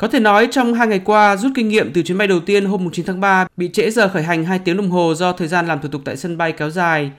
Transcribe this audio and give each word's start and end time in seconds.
Có 0.00 0.08
thể 0.08 0.20
nói 0.20 0.48
trong 0.50 0.74
hai 0.74 0.88
ngày 0.88 0.98
qua, 1.04 1.36
rút 1.36 1.52
kinh 1.54 1.68
nghiệm 1.68 1.92
từ 1.92 2.02
chuyến 2.02 2.18
bay 2.18 2.28
đầu 2.28 2.40
tiên 2.40 2.64
hôm 2.64 2.90
9 2.92 3.06
tháng 3.06 3.20
3 3.20 3.46
bị 3.56 3.70
trễ 3.72 3.90
giờ 3.90 4.08
khởi 4.08 4.22
hành 4.22 4.44
2 4.44 4.58
tiếng 4.58 4.76
đồng 4.76 4.90
hồ 4.90 5.14
do 5.14 5.32
thời 5.32 5.48
gian 5.48 5.66
làm 5.66 5.80
thủ 5.80 5.88
tục 5.88 6.02
tại 6.04 6.16
sân 6.16 6.38
bay 6.38 6.52
kéo 6.52 6.70
dài. 6.70 7.10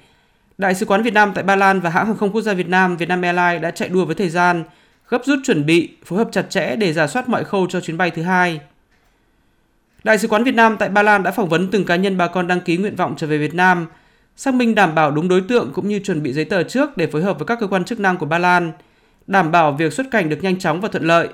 Đại 0.57 0.75
sứ 0.75 0.85
quán 0.85 1.03
Việt 1.03 1.13
Nam 1.13 1.31
tại 1.35 1.43
Ba 1.43 1.55
Lan 1.55 1.79
và 1.79 1.89
hãng 1.89 2.05
hàng 2.05 2.17
không 2.17 2.31
quốc 2.31 2.41
gia 2.41 2.53
Việt 2.53 2.69
Nam 2.69 2.97
Vietnam 2.97 3.21
Airlines 3.21 3.61
đã 3.61 3.71
chạy 3.71 3.89
đua 3.89 4.05
với 4.05 4.15
thời 4.15 4.29
gian, 4.29 4.63
gấp 5.09 5.21
rút 5.25 5.39
chuẩn 5.43 5.65
bị, 5.65 5.89
phối 6.05 6.19
hợp 6.19 6.29
chặt 6.31 6.45
chẽ 6.49 6.75
để 6.75 6.93
giả 6.93 7.07
soát 7.07 7.29
mọi 7.29 7.43
khâu 7.43 7.67
cho 7.69 7.81
chuyến 7.81 7.97
bay 7.97 8.11
thứ 8.11 8.21
hai. 8.21 8.59
Đại 10.03 10.17
sứ 10.17 10.27
quán 10.27 10.43
Việt 10.43 10.55
Nam 10.55 10.75
tại 10.79 10.89
Ba 10.89 11.03
Lan 11.03 11.23
đã 11.23 11.31
phỏng 11.31 11.49
vấn 11.49 11.71
từng 11.71 11.85
cá 11.85 11.95
nhân 11.95 12.17
bà 12.17 12.27
con 12.27 12.47
đăng 12.47 12.61
ký 12.61 12.77
nguyện 12.77 12.95
vọng 12.95 13.13
trở 13.17 13.27
về 13.27 13.37
Việt 13.37 13.53
Nam, 13.53 13.87
xác 14.35 14.53
minh 14.53 14.75
đảm 14.75 14.95
bảo 14.95 15.11
đúng 15.11 15.27
đối 15.27 15.41
tượng 15.41 15.71
cũng 15.73 15.87
như 15.87 15.99
chuẩn 15.99 16.23
bị 16.23 16.33
giấy 16.33 16.45
tờ 16.45 16.63
trước 16.63 16.97
để 16.97 17.07
phối 17.07 17.23
hợp 17.23 17.39
với 17.39 17.45
các 17.45 17.59
cơ 17.59 17.67
quan 17.67 17.83
chức 17.83 17.99
năng 17.99 18.17
của 18.17 18.25
Ba 18.25 18.37
Lan, 18.37 18.71
đảm 19.27 19.51
bảo 19.51 19.71
việc 19.71 19.93
xuất 19.93 20.11
cảnh 20.11 20.29
được 20.29 20.43
nhanh 20.43 20.59
chóng 20.59 20.81
và 20.81 20.89
thuận 20.89 21.03
lợi. 21.03 21.29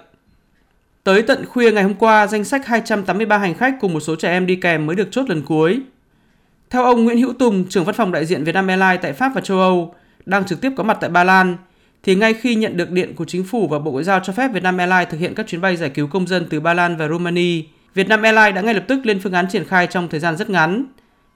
Tới 1.07 1.21
tận 1.21 1.45
khuya 1.45 1.71
ngày 1.71 1.83
hôm 1.83 1.93
qua, 1.93 2.27
danh 2.27 2.43
sách 2.43 2.65
283 2.65 3.37
hành 3.37 3.53
khách 3.53 3.73
cùng 3.81 3.93
một 3.93 3.99
số 3.99 4.15
trẻ 4.15 4.29
em 4.29 4.45
đi 4.45 4.55
kèm 4.55 4.85
mới 4.85 4.95
được 4.95 5.07
chốt 5.11 5.29
lần 5.29 5.41
cuối. 5.45 5.79
Theo 6.69 6.83
ông 6.83 7.05
Nguyễn 7.05 7.21
Hữu 7.21 7.33
Tùng, 7.33 7.69
trưởng 7.69 7.85
văn 7.85 7.95
phòng 7.95 8.11
đại 8.11 8.25
diện 8.25 8.43
Vietnam 8.43 8.67
Airlines 8.67 9.01
tại 9.01 9.13
Pháp 9.13 9.31
và 9.35 9.41
châu 9.41 9.59
Âu, 9.59 9.95
đang 10.25 10.47
trực 10.47 10.61
tiếp 10.61 10.69
có 10.77 10.83
mặt 10.83 10.97
tại 11.01 11.09
Ba 11.09 11.23
Lan, 11.23 11.57
thì 12.03 12.15
ngay 12.15 12.33
khi 12.33 12.55
nhận 12.55 12.77
được 12.77 12.89
điện 12.89 13.15
của 13.15 13.25
chính 13.25 13.43
phủ 13.43 13.67
và 13.67 13.79
Bộ 13.79 13.91
Ngoại 13.91 14.03
giao 14.03 14.19
cho 14.25 14.33
phép 14.33 14.47
Vietnam 14.53 14.77
Airlines 14.77 15.09
thực 15.09 15.17
hiện 15.17 15.35
các 15.35 15.47
chuyến 15.47 15.61
bay 15.61 15.75
giải 15.75 15.89
cứu 15.89 16.07
công 16.07 16.27
dân 16.27 16.47
từ 16.49 16.59
Ba 16.59 16.73
Lan 16.73 16.97
và 16.97 17.07
Romania, 17.07 17.61
Vietnam 17.95 18.21
Airlines 18.21 18.55
đã 18.55 18.61
ngay 18.61 18.73
lập 18.73 18.83
tức 18.87 18.99
lên 19.05 19.19
phương 19.23 19.33
án 19.33 19.45
triển 19.51 19.65
khai 19.65 19.87
trong 19.87 20.09
thời 20.09 20.19
gian 20.19 20.37
rất 20.37 20.49
ngắn. 20.49 20.85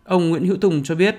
Ông 0.03 0.30
Nguyễn 0.30 0.48
Hữu 0.48 0.58
Tùng 0.58 0.84
cho 0.84 0.95
biết. 0.95 1.16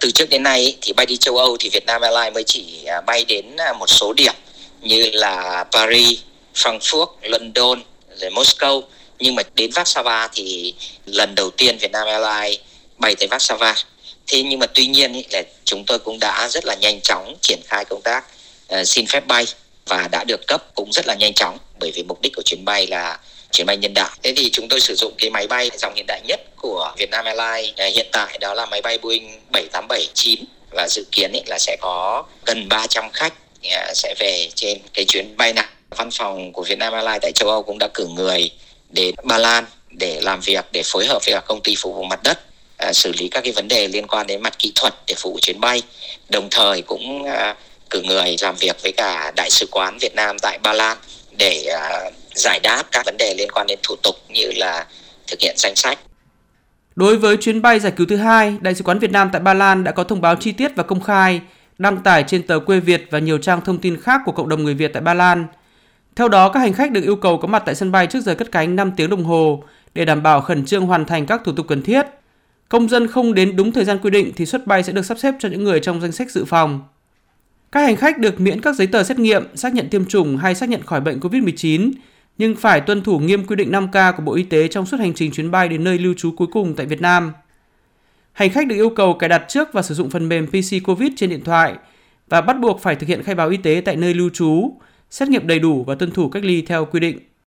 Từ 0.00 0.10
trước 0.10 0.26
đến 0.30 0.42
nay 0.42 0.76
thì 0.82 0.92
bay 0.92 1.06
đi 1.06 1.16
châu 1.16 1.36
Âu 1.36 1.56
thì 1.60 1.70
Vietnam 1.72 2.00
Airlines 2.00 2.34
mới 2.34 2.44
chỉ 2.44 2.84
à, 2.84 3.00
bay 3.00 3.24
đến 3.28 3.56
à, 3.56 3.72
một 3.72 3.86
số 3.86 4.12
điểm 4.12 4.34
như 4.82 5.10
là 5.12 5.64
Paris, 5.72 6.18
Frankfurt, 6.54 7.06
London, 7.22 7.78
rồi 8.20 8.30
Moscow. 8.30 8.82
Nhưng 9.18 9.34
mà 9.34 9.42
đến 9.54 9.70
Warsaw 9.70 10.28
thì 10.32 10.74
lần 11.06 11.34
đầu 11.34 11.50
tiên 11.50 11.78
Vietnam 11.78 12.06
Airlines 12.06 12.60
bay 12.98 13.14
tới 13.14 13.28
Warsaw. 13.28 13.74
Thế 14.26 14.42
nhưng 14.42 14.58
mà 14.58 14.66
tuy 14.66 14.86
nhiên 14.86 15.12
ý, 15.12 15.24
là 15.30 15.42
chúng 15.64 15.84
tôi 15.86 15.98
cũng 15.98 16.18
đã 16.20 16.48
rất 16.48 16.64
là 16.64 16.74
nhanh 16.74 17.00
chóng 17.00 17.36
triển 17.40 17.60
khai 17.66 17.84
công 17.84 18.02
tác 18.02 18.24
uh, 18.74 18.86
xin 18.86 19.06
phép 19.06 19.26
bay 19.26 19.46
và 19.86 20.08
đã 20.12 20.24
được 20.24 20.46
cấp 20.46 20.64
cũng 20.74 20.92
rất 20.92 21.06
là 21.06 21.14
nhanh 21.14 21.34
chóng 21.34 21.58
bởi 21.80 21.90
vì 21.94 22.02
mục 22.02 22.20
đích 22.22 22.32
của 22.36 22.42
chuyến 22.42 22.64
bay 22.64 22.86
là 22.86 23.18
chuyến 23.52 23.66
bay 23.66 23.76
nhân 23.76 23.94
đạo. 23.94 24.10
Thế 24.22 24.32
thì 24.36 24.50
chúng 24.50 24.68
tôi 24.68 24.80
sử 24.80 24.94
dụng 24.94 25.14
cái 25.18 25.30
máy 25.30 25.46
bay 25.46 25.70
dòng 25.78 25.94
hiện 25.94 26.06
đại 26.06 26.20
nhất 26.28 26.40
của 26.56 26.94
Vietnam 26.98 27.24
Airlines 27.24 27.74
ờ, 27.76 27.86
hiện 27.94 28.06
tại 28.12 28.38
đó 28.38 28.54
là 28.54 28.66
máy 28.66 28.82
bay 28.82 28.98
Boeing 28.98 29.40
7879 29.52 30.44
và 30.70 30.88
dự 30.88 31.04
kiến 31.12 31.32
ý, 31.32 31.40
là 31.46 31.58
sẽ 31.58 31.76
có 31.80 32.24
gần 32.46 32.68
300 32.68 33.10
khách 33.12 33.32
ờ, 33.70 33.92
sẽ 33.94 34.14
về 34.18 34.48
trên 34.54 34.78
cái 34.94 35.04
chuyến 35.04 35.36
bay 35.36 35.52
này. 35.52 35.66
Văn 35.90 36.08
phòng 36.12 36.52
của 36.52 36.62
Vietnam 36.62 36.92
Airlines 36.92 37.22
tại 37.22 37.32
châu 37.32 37.48
Âu 37.48 37.62
cũng 37.62 37.78
đã 37.78 37.88
cử 37.94 38.06
người 38.06 38.50
đến 38.90 39.14
Ba 39.24 39.38
Lan 39.38 39.64
để 39.90 40.20
làm 40.20 40.40
việc 40.40 40.64
để 40.72 40.82
phối 40.84 41.06
hợp 41.06 41.18
với 41.26 41.34
các 41.34 41.44
công 41.46 41.60
ty 41.60 41.74
phục 41.76 41.94
vụ 41.94 42.02
mặt 42.04 42.20
đất 42.24 42.38
À, 42.76 42.92
xử 42.92 43.12
lý 43.18 43.28
các 43.28 43.44
cái 43.44 43.52
vấn 43.52 43.68
đề 43.68 43.88
liên 43.88 44.06
quan 44.06 44.26
đến 44.26 44.42
mặt 44.42 44.58
kỹ 44.58 44.72
thuật 44.74 44.94
để 45.06 45.14
phục 45.18 45.32
vụ 45.32 45.38
chuyến 45.42 45.60
bay 45.60 45.82
đồng 46.28 46.48
thời 46.50 46.82
cũng 46.82 47.24
à, 47.24 47.56
cử 47.90 48.02
người 48.02 48.36
làm 48.40 48.54
việc 48.60 48.82
với 48.82 48.92
cả 48.92 49.32
đại 49.36 49.50
sứ 49.50 49.66
quán 49.70 49.98
Việt 50.00 50.14
Nam 50.14 50.36
tại 50.38 50.58
Ba 50.62 50.72
Lan 50.72 50.96
để 51.38 51.64
à, 51.64 52.10
giải 52.34 52.60
đáp 52.62 52.82
các 52.92 53.06
vấn 53.06 53.16
đề 53.16 53.34
liên 53.38 53.50
quan 53.52 53.66
đến 53.66 53.78
thủ 53.82 53.94
tục 54.02 54.14
như 54.28 54.52
là 54.56 54.86
thực 55.26 55.40
hiện 55.40 55.54
danh 55.58 55.76
sách. 55.76 55.98
Đối 56.96 57.16
với 57.16 57.36
chuyến 57.36 57.62
bay 57.62 57.80
giải 57.80 57.92
cứu 57.96 58.06
thứ 58.10 58.16
hai, 58.16 58.56
Đại 58.60 58.74
sứ 58.74 58.84
quán 58.84 58.98
Việt 58.98 59.10
Nam 59.10 59.30
tại 59.32 59.40
Ba 59.40 59.54
Lan 59.54 59.84
đã 59.84 59.92
có 59.92 60.04
thông 60.04 60.20
báo 60.20 60.36
chi 60.36 60.52
tiết 60.52 60.70
và 60.76 60.82
công 60.82 61.00
khai, 61.00 61.40
đăng 61.78 62.02
tải 62.02 62.24
trên 62.26 62.46
tờ 62.46 62.58
Quê 62.58 62.80
Việt 62.80 63.06
và 63.10 63.18
nhiều 63.18 63.38
trang 63.38 63.60
thông 63.64 63.78
tin 63.78 64.02
khác 64.02 64.20
của 64.24 64.32
cộng 64.32 64.48
đồng 64.48 64.64
người 64.64 64.74
Việt 64.74 64.90
tại 64.92 65.02
Ba 65.02 65.14
Lan. 65.14 65.46
Theo 66.16 66.28
đó, 66.28 66.48
các 66.48 66.60
hành 66.60 66.72
khách 66.72 66.92
được 66.92 67.02
yêu 67.02 67.16
cầu 67.16 67.38
có 67.38 67.48
mặt 67.48 67.62
tại 67.66 67.74
sân 67.74 67.92
bay 67.92 68.06
trước 68.06 68.20
giờ 68.20 68.34
cất 68.34 68.52
cánh 68.52 68.76
5 68.76 68.92
tiếng 68.96 69.10
đồng 69.10 69.24
hồ 69.24 69.64
để 69.94 70.04
đảm 70.04 70.22
bảo 70.22 70.40
khẩn 70.40 70.64
trương 70.64 70.86
hoàn 70.86 71.04
thành 71.04 71.26
các 71.26 71.40
thủ 71.44 71.52
tục 71.52 71.66
cần 71.68 71.82
thiết 71.82 72.06
Công 72.68 72.88
dân 72.88 73.06
không 73.06 73.34
đến 73.34 73.56
đúng 73.56 73.72
thời 73.72 73.84
gian 73.84 73.98
quy 73.98 74.10
định 74.10 74.32
thì 74.36 74.46
xuất 74.46 74.66
bay 74.66 74.82
sẽ 74.82 74.92
được 74.92 75.04
sắp 75.04 75.18
xếp 75.18 75.34
cho 75.38 75.48
những 75.48 75.64
người 75.64 75.80
trong 75.80 76.00
danh 76.00 76.12
sách 76.12 76.30
dự 76.30 76.44
phòng. 76.44 76.80
Các 77.72 77.80
hành 77.80 77.96
khách 77.96 78.18
được 78.18 78.40
miễn 78.40 78.60
các 78.60 78.76
giấy 78.76 78.86
tờ 78.86 79.02
xét 79.02 79.18
nghiệm, 79.18 79.56
xác 79.56 79.74
nhận 79.74 79.88
tiêm 79.88 80.04
chủng 80.04 80.36
hay 80.36 80.54
xác 80.54 80.68
nhận 80.68 80.82
khỏi 80.82 81.00
bệnh 81.00 81.20
COVID-19, 81.20 81.92
nhưng 82.38 82.56
phải 82.56 82.80
tuân 82.80 83.02
thủ 83.02 83.18
nghiêm 83.18 83.46
quy 83.46 83.56
định 83.56 83.72
5K 83.72 84.12
của 84.12 84.22
Bộ 84.22 84.34
Y 84.34 84.42
tế 84.42 84.68
trong 84.68 84.86
suốt 84.86 85.00
hành 85.00 85.14
trình 85.14 85.32
chuyến 85.32 85.50
bay 85.50 85.68
đến 85.68 85.84
nơi 85.84 85.98
lưu 85.98 86.14
trú 86.16 86.30
cuối 86.36 86.48
cùng 86.52 86.74
tại 86.76 86.86
Việt 86.86 87.00
Nam. 87.00 87.32
Hành 88.32 88.50
khách 88.50 88.66
được 88.66 88.76
yêu 88.76 88.90
cầu 88.90 89.14
cài 89.14 89.28
đặt 89.28 89.44
trước 89.48 89.68
và 89.72 89.82
sử 89.82 89.94
dụng 89.94 90.10
phần 90.10 90.28
mềm 90.28 90.46
PC 90.46 90.84
COVID 90.84 91.12
trên 91.16 91.30
điện 91.30 91.44
thoại 91.44 91.74
và 92.28 92.40
bắt 92.40 92.60
buộc 92.60 92.80
phải 92.80 92.96
thực 92.96 93.08
hiện 93.08 93.22
khai 93.22 93.34
báo 93.34 93.48
y 93.48 93.56
tế 93.56 93.82
tại 93.84 93.96
nơi 93.96 94.14
lưu 94.14 94.30
trú, 94.30 94.72
xét 95.10 95.28
nghiệm 95.28 95.46
đầy 95.46 95.58
đủ 95.58 95.84
và 95.84 95.94
tuân 95.94 96.10
thủ 96.10 96.28
cách 96.28 96.44
ly 96.44 96.62
theo 96.62 96.84
quy 96.84 97.00
định. 97.00 97.18